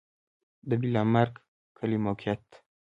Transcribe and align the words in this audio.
د 0.67 0.71
بالامرګ 0.81 1.33
کلی 1.77 1.97
موقعیت 2.05 2.45